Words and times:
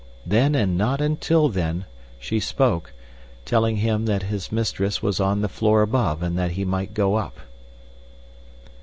Then, 0.25 0.55
and 0.55 0.75
not 0.79 0.99
until 0.99 1.47
then, 1.47 1.85
she 2.17 2.39
spoke, 2.39 2.91
telling 3.45 3.77
him 3.77 4.07
that 4.07 4.23
his 4.23 4.51
mistress 4.51 5.03
was 5.03 5.19
on 5.19 5.41
the 5.41 5.47
floor 5.47 5.83
above, 5.83 6.23
and 6.23 6.35
that 6.39 6.53
he 6.53 6.65
might 6.65 6.95
go 6.95 7.13
up. 7.17 7.37